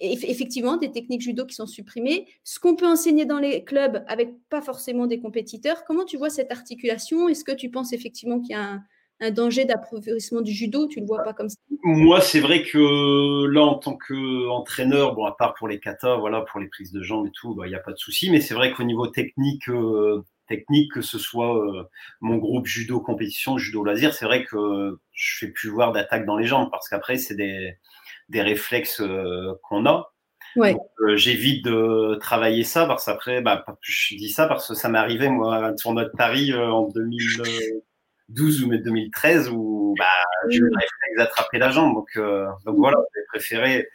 [0.00, 4.30] effectivement, des techniques judo qui sont supprimées, ce qu'on peut enseigner dans les clubs avec
[4.48, 5.84] pas forcément des compétiteurs?
[5.84, 7.28] Comment tu vois cette articulation?
[7.28, 8.80] Est-ce que tu penses effectivement qu'il y a
[9.20, 10.86] un, danger d'appauvrissement du judo?
[10.86, 11.56] Tu le vois pas comme ça?
[11.82, 16.42] Moi, c'est vrai que là, en tant qu'entraîneur, bon, à part pour les katas, voilà,
[16.42, 18.30] pour les prises de jambes et tout, bah, il n'y a pas de souci.
[18.30, 21.84] Mais c'est vrai qu'au niveau technique, euh, technique, que ce soit euh,
[22.20, 26.36] mon groupe judo compétition, judo loisir, c'est vrai que je fais plus voir d'attaque dans
[26.36, 27.74] les jambes parce qu'après, c'est des,
[28.28, 30.12] des réflexes euh, qu'on a.
[30.56, 30.76] Ouais.
[31.00, 34.98] Euh, j'évite de travailler ça parce qu'après, bah, je dis ça parce que ça m'est
[34.98, 40.06] arrivé, moi, à un tournoi de Paris en 2012 ou 2013 où bah,
[40.48, 41.94] j'ai eu le réflexe d'attraper la jambe.
[41.94, 42.18] Donc,
[42.64, 43.88] donc voilà, j'ai préféré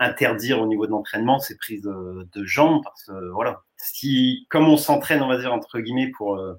[0.00, 4.68] interdire au niveau de l'entraînement ces prises de, de, jambes parce que voilà, si comme
[4.68, 6.54] on s'entraîne, on va dire entre guillemets pour euh,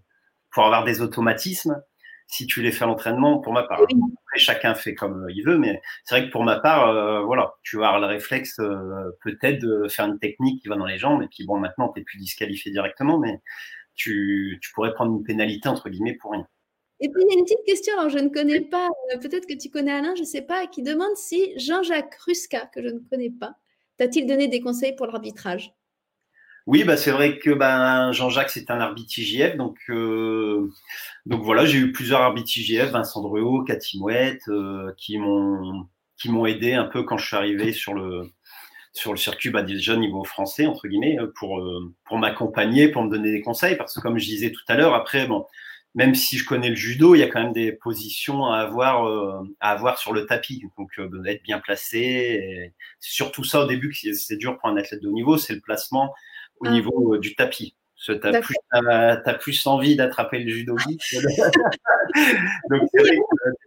[0.52, 1.82] pour avoir des automatismes,
[2.28, 5.58] si tu les fais à l'entraînement, pour ma part, après chacun fait comme il veut,
[5.58, 9.12] mais c'est vrai que pour ma part, euh, voilà, tu vas avoir le réflexe euh,
[9.22, 12.02] peut-être de faire une technique qui va dans les jambes et puis bon maintenant tu
[12.02, 13.42] es plus disqualifié directement, mais
[13.96, 16.48] tu, tu pourrais prendre une pénalité entre guillemets pour rien.
[17.02, 19.48] Et puis, il y a une petite question, alors je ne connais pas, euh, peut-être
[19.48, 22.88] que tu connais Alain, je ne sais pas, qui demande si Jean-Jacques Rusca, que je
[22.88, 23.56] ne connais pas,
[23.98, 25.74] t'a-t-il donné des conseils pour l'arbitrage?
[26.68, 29.56] Oui, bah c'est vrai que ben, Jean-Jacques, c'est un arbitre IGF.
[29.58, 30.72] Donc, euh,
[31.26, 36.30] donc voilà, j'ai eu plusieurs arbitres IGF, Vincent Druot, Cathy Mouette, euh, qui m'ont qui
[36.30, 38.30] m'ont aidé un peu quand je suis arrivé sur le
[38.94, 41.62] sur le circuit bah, déjà niveau français entre guillemets pour
[42.06, 44.94] pour m'accompagner, pour me donner des conseils parce que comme je disais tout à l'heure,
[44.96, 45.46] après bon,
[45.96, 49.08] même si je connais le judo, il y a quand même des positions à avoir,
[49.08, 50.62] euh, à avoir sur le tapis.
[50.78, 52.74] Donc, euh, être bien placé.
[53.00, 56.14] surtout ça au début, c'est dur pour un athlète de haut niveau, c'est le placement
[56.60, 56.72] au ah.
[56.72, 57.76] niveau euh, du tapis.
[57.98, 60.76] Tu as, plus envie d'attraper le judo
[62.70, 62.90] Donc,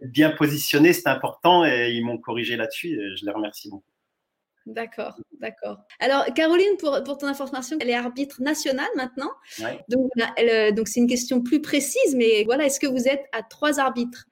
[0.03, 3.83] bien positionné, c'est important et ils m'ont corrigé là-dessus et je les remercie beaucoup.
[4.65, 5.79] D'accord, d'accord.
[5.99, 9.31] Alors, Caroline, pour, pour, ton information, elle est arbitre nationale maintenant.
[9.89, 13.41] Donc, euh, donc, c'est une question plus précise, mais voilà, est-ce que vous êtes à
[13.41, 14.25] trois arbitres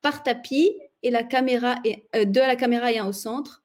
[0.00, 0.72] par tapis
[1.02, 1.76] et la caméra
[2.16, 3.62] euh, deux à la caméra et un au centre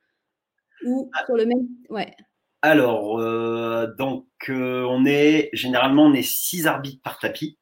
[0.85, 1.23] ou ah.
[1.25, 2.13] sur le même Ouais.
[2.61, 7.57] Alors, euh, donc, on est généralement on est six arbitres par tapis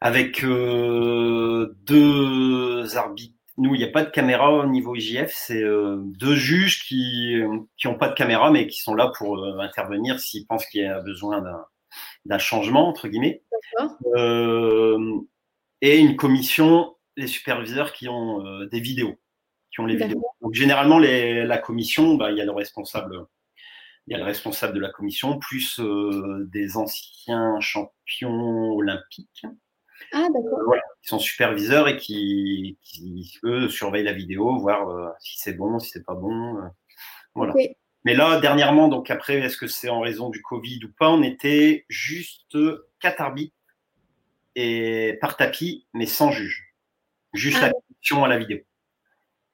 [0.00, 1.66] avec deux
[2.96, 5.32] arbitres nous, il n'y a pas de caméra au niveau IGF.
[5.34, 7.36] C'est euh, deux juges qui
[7.84, 10.86] n'ont pas de caméra, mais qui sont là pour euh, intervenir s'ils pensent qu'il y
[10.86, 11.44] a besoin
[12.24, 13.42] d'un changement, entre guillemets.
[14.16, 15.20] Euh,
[15.82, 19.18] et une commission, les superviseurs qui ont des vidéos.
[19.70, 20.22] Qui ont les vidéos.
[20.40, 23.26] Donc, généralement, les, la commission, bah, il y a le responsable.
[24.06, 25.80] Il y a le responsable de la commission, plus
[26.52, 29.46] des anciens champions olympiques.
[30.12, 30.58] Ah, d'accord.
[30.66, 32.78] voilà, qui sont superviseurs et qui,
[33.44, 36.58] eux, surveillent la vidéo, voir euh, si c'est bon, si c'est pas bon.
[36.58, 36.68] Euh,
[37.34, 37.54] voilà.
[38.04, 41.22] Mais là, dernièrement, donc après, est-ce que c'est en raison du Covid ou pas, on
[41.22, 42.56] était juste
[43.00, 43.54] quatre arbitres
[44.54, 46.74] et par tapis, mais sans juge.
[47.32, 47.68] Juste ah.
[47.68, 48.58] la question à la vidéo.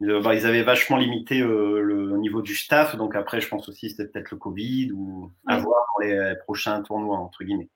[0.00, 3.90] Bah, ils avaient vachement limité euh, le niveau du staff, donc après, je pense aussi
[3.90, 7.68] c'était peut-être le Covid ou à voir pour les prochains tournois, entre guillemets.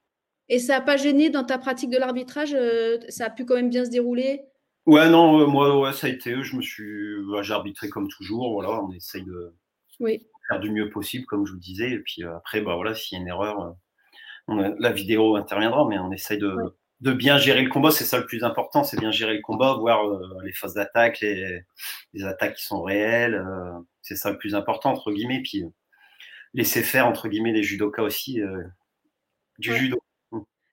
[0.49, 3.55] Et ça n'a pas gêné dans ta pratique de l'arbitrage euh, Ça a pu quand
[3.55, 4.43] même bien se dérouler?
[4.87, 6.43] Ouais, non, euh, moi, ouais, ça a été.
[6.43, 8.53] Je me suis, bah, j'ai arbitré comme toujours.
[8.53, 9.55] Voilà, on essaye de
[9.99, 11.91] faire du mieux possible, comme je vous disais.
[11.91, 13.75] Et puis euh, après, bah voilà, s'il y a une erreur,
[14.49, 16.55] la vidéo interviendra, mais on essaye de,
[17.03, 17.91] de bien gérer le combat.
[17.91, 20.03] C'est ça le plus important, c'est bien gérer le combat, voir
[20.45, 21.61] les phases d'attaque, les,
[22.15, 23.45] les, attaques qui sont réelles.
[24.01, 25.43] c'est ça le plus important entre guillemets.
[25.43, 25.65] Puis
[26.55, 28.41] laisser faire entre guillemets les judokas aussi
[29.59, 29.99] du judo.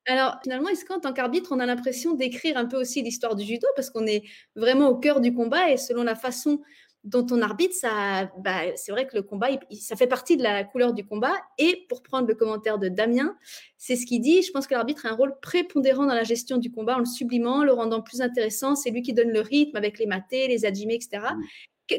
[0.10, 3.44] Alors, finalement, est-ce qu'en tant qu'arbitre, on a l'impression d'écrire un peu aussi l'histoire du
[3.46, 3.68] judo?
[3.76, 4.24] Parce qu'on est
[4.56, 6.62] vraiment au cœur du combat et selon la façon
[7.04, 9.48] dont on arbitre, ça, bah, c'est vrai que le combat,
[9.80, 11.34] ça fait partie de la couleur du combat.
[11.58, 13.36] Et pour prendre le commentaire de Damien,
[13.78, 14.42] c'est ce qu'il dit.
[14.42, 17.06] Je pense que l'arbitre a un rôle prépondérant dans la gestion du combat en le
[17.06, 18.76] sublimant, le rendant plus intéressant.
[18.76, 21.28] C'est lui qui donne le rythme avec les matés, les adjimés, etc.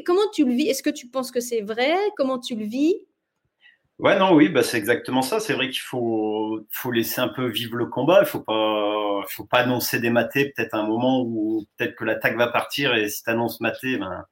[0.05, 0.67] Comment tu le vis?
[0.67, 1.95] Est-ce que tu penses que c'est vrai?
[2.15, 2.95] Comment tu le vis?
[3.97, 5.39] Ouais, non, oui, bah, c'est exactement ça.
[5.39, 8.19] C'est vrai qu'il faut, faut laisser un peu vivre le combat.
[8.21, 12.03] Il faut pas, faut pas annoncer des matés peut-être à un moment où peut-être que
[12.03, 14.25] l'attaque va partir et si tu annonces maté, ben,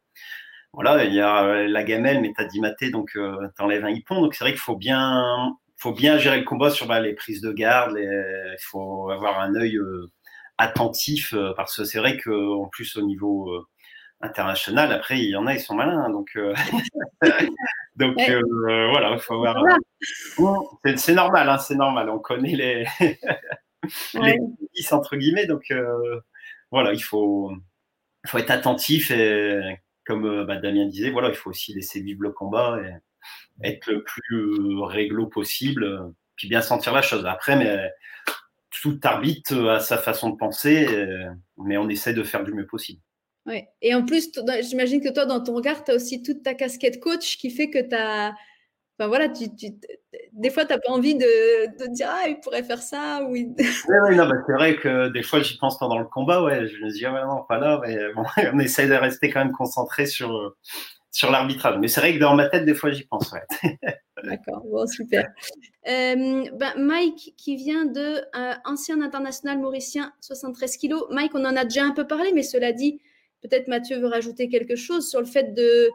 [0.73, 3.85] voilà, il y a la gamelle, mais tu as dit maté, donc euh, tu enlèves
[3.85, 4.21] un hippon.
[4.21, 7.41] Donc c'est vrai qu'il faut bien, faut bien gérer le combat sur bah, les prises
[7.41, 7.97] de garde.
[7.97, 10.11] il faut avoir un œil euh,
[10.57, 13.65] attentif euh, parce que c'est vrai qu'en plus au niveau
[14.21, 14.91] international.
[14.91, 16.03] Après, il y en a, ils sont malins.
[16.05, 16.53] Hein, donc, euh,
[17.95, 18.41] donc euh,
[18.89, 19.63] voilà, il faut avoir.
[20.95, 22.09] C'est normal, hein, c'est normal.
[22.09, 22.85] On connaît les,
[24.13, 25.45] les entre guillemets.
[25.45, 26.19] Donc euh,
[26.71, 27.51] voilà, il faut,
[28.25, 32.31] faut être attentif et comme bah, Damien disait, voilà, il faut aussi laisser vivre le
[32.31, 32.79] combat
[33.63, 37.25] et être le plus réglo possible, puis bien sentir la chose.
[37.27, 37.91] Après, mais
[38.81, 40.87] tout arbitre a sa façon de penser,
[41.57, 43.01] mais on essaie de faire du mieux possible.
[43.45, 43.67] Ouais.
[43.81, 46.99] Et en plus, j'imagine que toi, dans ton regard, tu as aussi toute ta casquette
[46.99, 48.33] coach qui fait que tu as.
[48.99, 49.45] Enfin voilà, tu,
[50.33, 53.25] des fois, tu n'as pas envie de, de, dire Ah, il pourrait faire ça.
[53.29, 56.43] Oui, oui, non, bah, c'est vrai que des fois, j'y pense pendant le combat.
[56.43, 57.79] Ouais, je me dis Ah, ouais, non, pas là.
[57.85, 60.53] Mais bon, on essaye de rester quand même concentré sur,
[61.11, 61.77] sur l'arbitrage.
[61.79, 63.31] Mais c'est vrai que dans ma tête, des fois, j'y pense.
[63.31, 63.45] Ouais.
[64.23, 65.31] D'accord, bon, super.
[65.87, 71.05] Euh, ben, Mike, qui vient de euh, ancien international mauricien, 73 kilos.
[71.09, 72.99] Mike, on en a déjà un peu parlé, mais cela dit,
[73.41, 75.89] Peut-être Mathieu veut rajouter quelque chose sur le fait de,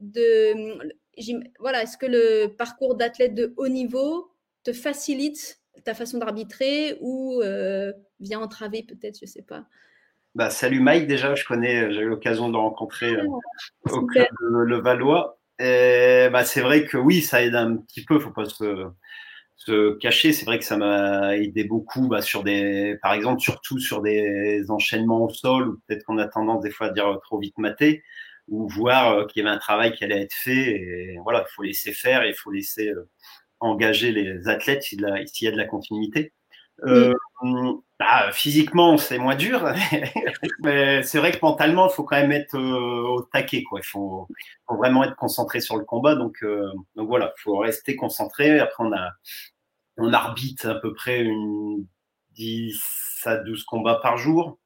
[0.00, 0.78] de
[1.60, 4.30] voilà, est-ce que le parcours d'athlète de haut niveau
[4.64, 9.64] te facilite ta façon d'arbitrer ou euh, vient entraver peut-être, je sais pas?
[10.34, 13.26] Bah, salut Mike, déjà, je connais, j'ai eu l'occasion de le rencontrer euh,
[13.90, 15.38] au club de Le Valois.
[15.58, 18.86] Et, bah, c'est vrai que oui, ça aide un petit peu, faut pas se,
[19.56, 20.32] se cacher.
[20.32, 24.66] C'est vrai que ça m'a aidé beaucoup bah, sur des, par exemple, surtout sur des
[24.68, 28.02] enchaînements au sol, où peut-être qu'on a tendance des fois à dire trop vite maté,
[28.48, 30.70] ou voir euh, qu'il y avait un travail qui allait être fait.
[30.70, 33.08] Et voilà, il faut laisser faire et il faut laisser euh,
[33.60, 36.32] engager les athlètes s'il y a de la continuité.
[36.84, 37.14] Euh,
[37.98, 39.72] bah, physiquement, c'est moins dur,
[40.60, 43.62] mais c'est vrai que mentalement, il faut quand même être au taquet.
[43.62, 43.80] Quoi.
[43.82, 44.28] Il faut,
[44.68, 46.14] faut, vraiment être concentré sur le combat.
[46.14, 46.44] Donc,
[46.96, 48.60] donc voilà, il faut rester concentré.
[48.60, 49.12] Après, on, a,
[49.96, 51.86] on arbitre à peu près une
[52.32, 54.58] 10 à 12 combats par jour.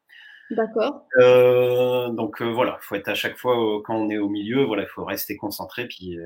[0.50, 1.06] D'accord.
[1.18, 4.82] Euh, donc voilà, il faut être à chaque fois, quand on est au milieu, voilà,
[4.82, 6.16] il faut rester concentré puis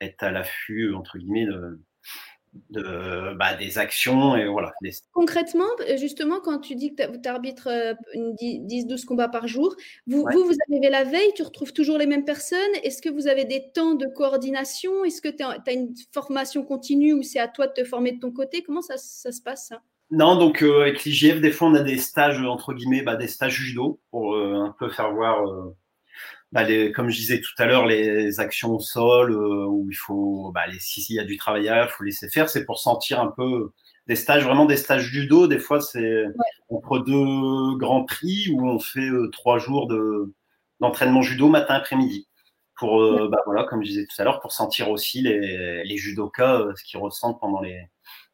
[0.00, 1.80] être à l'affût, entre guillemets, de,
[2.70, 4.72] de, bah, des actions et voilà.
[5.12, 7.68] Concrètement, justement, quand tu dis que tu arbitres
[8.14, 9.74] 10-12 combats par jour,
[10.06, 12.58] vous, vous, vous, arrivez la veille, tu retrouves toujours les mêmes personnes?
[12.82, 15.04] Est-ce que vous avez des temps de coordination?
[15.04, 18.20] Est-ce que tu as, une formation continue ou c'est à toi de te former de
[18.20, 18.62] ton côté?
[18.62, 19.82] Comment ça, ça se passe ça?
[20.10, 23.54] Non, donc avec l'IGF, des fois on a des stages entre guillemets, bah, des stages
[23.54, 25.44] judo pour un peu faire voir
[26.52, 29.94] bah, les, comme je disais tout à l'heure, les actions au sol euh, où il
[29.94, 32.48] faut, bah, les, si il y a du travail il faut laisser faire.
[32.48, 33.72] C'est pour sentir un peu
[34.06, 35.46] des stages, vraiment des stages judo.
[35.46, 36.24] Des fois, c'est
[36.68, 40.34] entre deux grands prix où on fait euh, trois jours de,
[40.80, 42.28] d'entraînement judo matin après-midi.
[42.76, 45.96] Pour, euh, bah, voilà, comme je disais tout à l'heure, pour sentir aussi les, les
[45.98, 47.86] judokas ce qu'ils ressentent pendant les,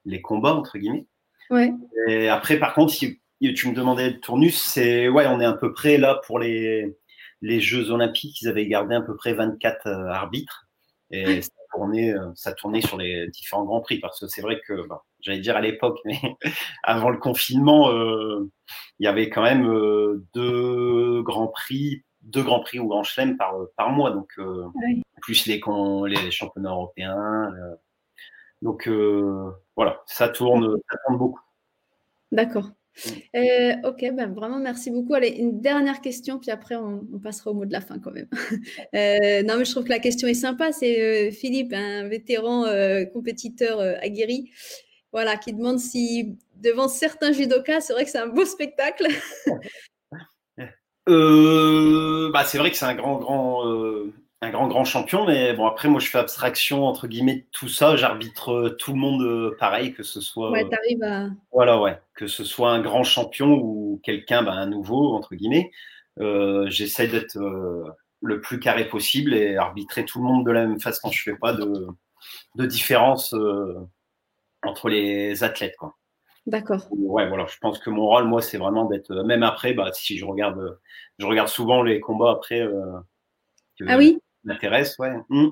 [0.05, 1.07] les combats entre guillemets.
[1.51, 1.73] Ouais.
[2.09, 5.53] Et après, par contre, si tu me demandais le tournus, c'est ouais, on est à
[5.53, 6.97] peu près là pour les
[7.43, 10.67] les Jeux Olympiques, ils avaient gardé à peu près 24 euh, arbitres.
[11.11, 14.01] Et ça tournait, euh, ça tournait sur les différents grands prix.
[14.01, 14.75] Parce que c'est vrai que,
[15.21, 16.19] j'allais dire à l'époque, mais
[16.83, 18.51] avant le confinement, euh,
[18.99, 19.67] il y avait quand même
[20.35, 24.11] deux grands prix, deux grands prix ou grand chelem par, par mois.
[24.11, 24.33] Donc,
[25.23, 25.61] plus les,
[26.09, 27.53] les championnats européens.
[28.63, 28.89] Donc,
[29.77, 31.41] voilà, ça tourne, ça tourne beaucoup.
[32.33, 32.71] D'accord.
[33.35, 35.15] Euh, ok, ben vraiment merci beaucoup.
[35.15, 38.29] Allez, une dernière question, puis après on, passera au mot de la fin quand même.
[38.95, 40.73] Euh, non, mais je trouve que la question est sympa.
[40.73, 42.65] C'est euh, Philippe, un vétéran
[43.13, 44.51] compétiteur aguerri,
[45.13, 49.07] voilà, qui demande si devant certains judokas, c'est vrai que c'est un beau spectacle.
[52.33, 53.65] bah, c'est vrai que c'est un grand, grand
[54.47, 57.69] un grand grand champion, mais bon après moi je fais abstraction entre guillemets de tout
[57.69, 61.29] ça, j'arbitre euh, tout le monde euh, pareil, que ce soit ouais, t'arrives à...
[61.53, 65.71] voilà ouais, que ce soit un grand champion ou quelqu'un ben, un nouveau entre guillemets,
[66.21, 67.37] euh, j'essaie d'être
[68.23, 71.11] le plus carré possible et arbitrer tout le monde de la même façon.
[71.11, 71.87] Je fais pas de,
[72.55, 73.35] de différence
[74.63, 75.97] entre les athlètes quoi.
[76.47, 76.87] D'accord.
[76.91, 80.17] Ouais, voilà, je pense que mon rôle, moi, c'est vraiment d'être, même après, bah, si
[80.17, 80.79] je regarde,
[81.19, 82.65] je regarde souvent les combats après.
[83.89, 84.21] ah oui?
[84.47, 85.15] M'intéresse, ouais.
[85.29, 85.49] Mmh.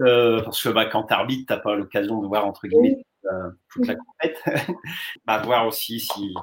[0.00, 3.04] Euh, parce que bah, quand tu arbitres, tu n'as pas l'occasion de voir, entre guillemets,
[3.26, 4.42] euh, toute la compète.
[5.24, 6.34] bah, voir aussi si,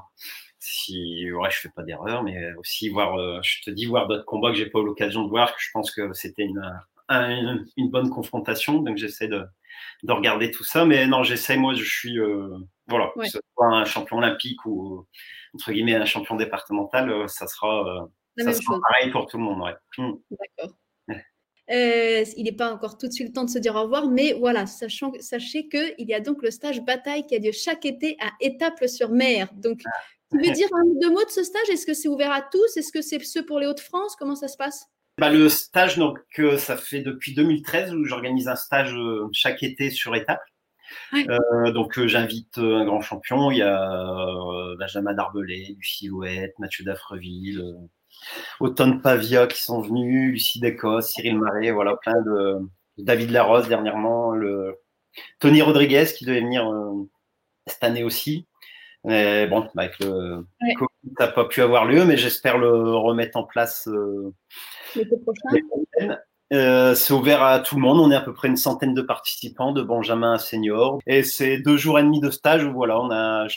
[0.59, 4.25] si ouais, je fais pas d'erreur, mais aussi voir, euh, je te dis, voir d'autres
[4.25, 6.61] combats que j'ai pas eu l'occasion de voir, que je pense que c'était une,
[7.77, 8.81] une, bonne confrontation.
[8.81, 9.43] Donc, j'essaie de,
[10.03, 10.85] de, regarder tout ça.
[10.85, 12.17] Mais non, j'essaie, moi, je suis,
[12.87, 15.05] voilà, que ce soit un champion olympique ou,
[15.55, 19.61] entre guillemets, un champion départemental, ça sera, ça sera pareil pour tout le monde.
[19.61, 19.75] Ouais.
[19.97, 20.13] Mmh.
[20.31, 20.77] D'accord.
[21.71, 24.07] Euh, il n'est pas encore tout de suite le temps de se dire au revoir,
[24.09, 27.85] mais voilà, sachant, sachez qu'il y a donc le stage bataille qui a lieu chaque
[27.85, 29.47] été à Étaples-sur-Mer.
[29.53, 29.79] Donc,
[30.31, 31.69] tu veux dire un, deux mots de ce stage?
[31.69, 32.75] Est-ce que c'est ouvert à tous?
[32.75, 34.15] Est-ce que c'est ceux pour les Hauts-de-France?
[34.17, 34.85] Comment ça se passe?
[35.17, 39.63] Bah, Le stage, donc, euh, ça fait depuis 2013 où j'organise un stage euh, chaque
[39.63, 40.43] été sur Étaples.
[41.73, 47.63] donc j'invite un grand champion, il y a Benjamin Darbelé, du Silhouette, Mathieu Daffreville,
[48.59, 52.59] Automne Pavia qui sont venus, Lucie Descos, Cyril Marais, voilà, plein de.
[52.97, 54.75] David Larose dernièrement, le
[55.39, 57.07] Tony Rodriguez qui devait venir euh,
[57.65, 58.45] cette année aussi.
[59.03, 60.45] Mais bon, avec le
[60.77, 64.31] Covid, ça n'a pas pu avoir lieu, mais j'espère le remettre en place euh,
[66.53, 67.99] euh, c'est ouvert à tout le monde.
[67.99, 70.99] On est à peu près une centaine de participants, de Benjamin à senior.
[71.07, 73.47] Et c'est deux jours et demi de stage où voilà, on a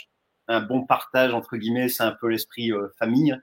[0.49, 3.37] un bon partage entre guillemets, c'est un peu l'esprit euh, famille.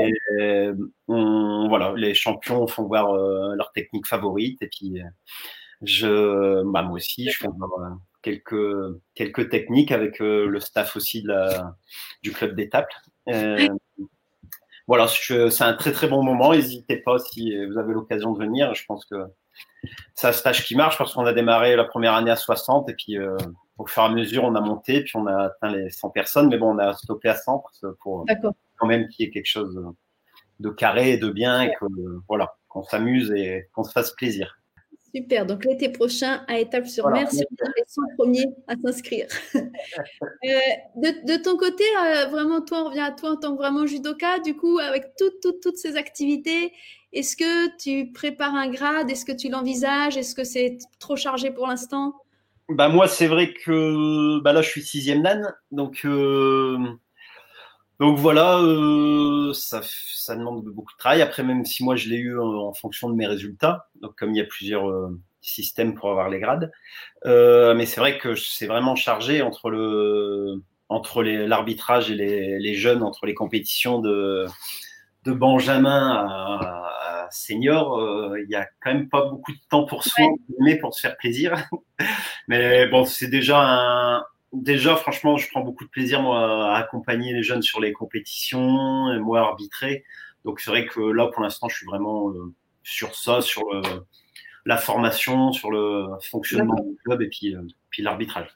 [0.00, 0.70] Et
[1.08, 5.04] on, voilà, les champions font voir euh, leur technique favorite et puis euh,
[5.82, 11.28] je, bah, moi aussi, je fais voir quelques quelques techniques avec le staff aussi de
[11.28, 11.74] la,
[12.22, 12.88] du club d'étape.
[14.86, 16.52] voilà, c'est un très très bon moment.
[16.52, 18.74] N'hésitez pas si vous avez l'occasion de venir.
[18.74, 19.16] Je pense que
[20.14, 22.94] c'est un stage qui marche parce qu'on a démarré la première année à 60 et
[22.94, 23.18] puis
[23.78, 26.48] au fur et à mesure, on a monté, puis on a atteint les 100 personnes,
[26.48, 27.64] mais bon, on a stoppé à 100
[28.00, 28.24] pour
[28.76, 29.80] quand même qu'il y ait quelque chose
[30.60, 31.86] de carré et de bien et que
[32.28, 34.56] voilà, qu'on s'amuse et qu'on se fasse plaisir.
[35.14, 35.46] Super.
[35.46, 39.26] Donc l'été prochain à Étaples-sur-Mer, c'est les 100 premiers à s'inscrire.
[40.46, 43.86] Euh, de, ton côté, euh, vraiment, toi, on revient à toi en tant que vraiment
[43.86, 44.38] judoka.
[44.40, 46.72] Du coup, avec toutes, toutes, toutes ces activités,
[47.12, 49.10] est-ce que tu prépares un grade?
[49.10, 50.18] Est-ce que tu l'envisages?
[50.18, 52.14] Est-ce que c'est trop chargé pour l'instant?
[52.70, 56.78] Bah moi, c'est vrai que bah là, je suis sixième dan, donc euh,
[58.00, 61.20] donc voilà, euh, ça, ça demande beaucoup de travail.
[61.22, 64.38] Après, même si moi, je l'ai eu en, fonction de mes résultats, donc comme il
[64.38, 66.72] y a plusieurs euh, systèmes pour avoir les grades,
[67.24, 73.02] mais c'est vrai que c'est vraiment chargé entre le entre l'arbitrage et les, les, jeunes,
[73.02, 74.46] entre les compétitions de
[75.24, 76.93] de Benjamin à
[77.24, 80.26] bah, senior, euh, il y a quand même pas beaucoup de temps pour soi,
[80.60, 81.54] mais pour se faire plaisir.
[82.48, 87.32] mais bon, c'est déjà un, déjà, franchement, je prends beaucoup de plaisir, moi, à accompagner
[87.32, 90.04] les jeunes sur les compétitions, et moi, arbitrer.
[90.44, 93.82] Donc, c'est vrai que là, pour l'instant, je suis vraiment euh, sur ça, sur le,
[94.66, 98.48] la formation, sur le fonctionnement du club et puis, euh, puis l'arbitrage.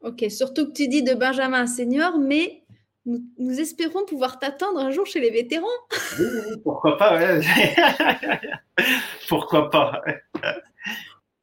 [0.00, 2.59] Ok, surtout que tu dis de Benjamin senior, mais
[3.06, 5.66] nous, espérons pouvoir t'attendre un jour chez les vétérans.
[6.18, 7.40] Oui, pourquoi pas, ouais.
[9.28, 10.02] pourquoi pas.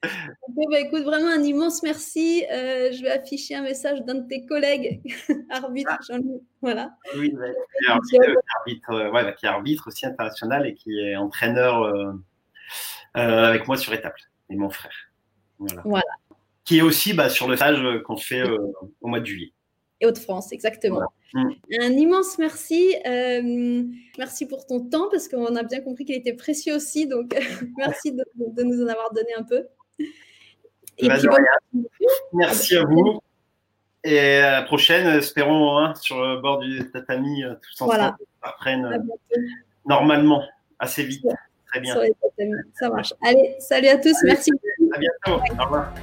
[0.04, 2.46] bah, écoute, vraiment un immense merci.
[2.52, 5.02] Euh, je vais afficher un message d'un de tes collègues,
[5.50, 6.18] arbitre, ah.
[6.62, 6.92] Voilà.
[7.16, 7.34] Oui,
[8.10, 8.18] qui,
[8.60, 12.14] arbitre, euh, ouais, qui est arbitre aussi international et qui est entraîneur euh,
[13.14, 14.18] avec moi sur étape,
[14.50, 15.12] et mon frère.
[15.58, 16.04] Voilà.
[16.66, 18.44] Qui est aussi bah, sur le stage qu'on fait
[19.02, 19.54] au mois de juillet
[20.00, 21.02] et Hauts-de-France, exactement.
[21.34, 21.50] Mm.
[21.82, 22.96] Un immense merci.
[23.06, 23.84] Euh,
[24.18, 27.08] merci pour ton temps parce qu'on a bien compris qu'il était précieux aussi.
[27.08, 27.36] Donc,
[27.78, 28.24] merci de,
[28.64, 29.68] nous en avoir donné un peu.
[31.00, 31.18] Et bah,
[32.34, 33.20] Merci à vous.
[34.04, 38.18] Et à la prochaine, espérons hein, sur le bord du tatami, euh, tous ensemble, voilà.
[38.42, 39.40] apprennent euh,
[39.86, 40.44] normalement,
[40.80, 41.26] assez vite.
[41.66, 41.96] Très bien.
[42.74, 43.14] Ça marche.
[43.24, 44.16] Allez, salut à tous.
[44.24, 44.52] merci.
[44.94, 45.44] À bientôt.
[45.60, 45.94] Au revoir.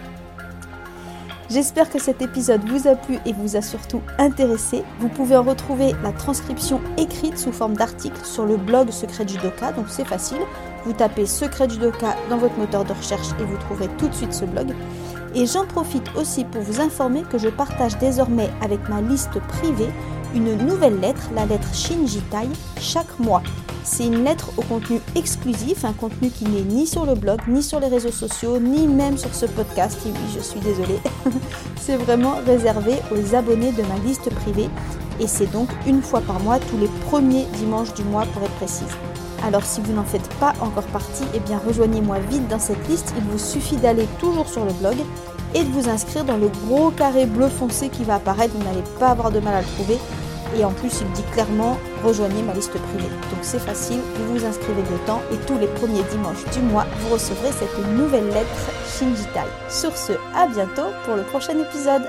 [1.50, 4.82] J'espère que cet épisode vous a plu et vous a surtout intéressé.
[4.98, 9.72] Vous pouvez en retrouver la transcription écrite sous forme d'article sur le blog Secret Judoka,
[9.72, 10.40] donc c'est facile.
[10.84, 14.32] Vous tapez Secret Judoka dans votre moteur de recherche et vous trouverez tout de suite
[14.32, 14.74] ce blog.
[15.34, 19.92] Et j'en profite aussi pour vous informer que je partage désormais avec ma liste privée
[20.34, 22.48] une nouvelle lettre, la lettre Shinjitai,
[22.80, 23.42] chaque mois.
[23.86, 27.62] C'est une lettre au contenu exclusif, un contenu qui n'est ni sur le blog, ni
[27.62, 29.98] sur les réseaux sociaux, ni même sur ce podcast.
[30.06, 30.98] Et oui, je suis désolée.
[31.76, 34.70] c'est vraiment réservé aux abonnés de ma liste privée.
[35.20, 38.54] Et c'est donc une fois par mois, tous les premiers dimanches du mois pour être
[38.54, 38.88] précise.
[39.44, 43.12] Alors si vous n'en faites pas encore partie, eh bien rejoignez-moi vite dans cette liste.
[43.18, 44.96] Il vous suffit d'aller toujours sur le blog
[45.54, 48.54] et de vous inscrire dans le gros carré bleu foncé qui va apparaître.
[48.56, 49.98] Vous n'allez pas avoir de mal à le trouver.
[50.56, 53.08] Et en plus, il dit clairement rejoignez ma liste privée.
[53.30, 57.14] Donc c'est facile, vous vous inscrivez dedans et tous les premiers dimanches du mois, vous
[57.14, 59.48] recevrez cette nouvelle lettre Shinjitai.
[59.68, 62.02] Sur ce, à bientôt pour le prochain épisode.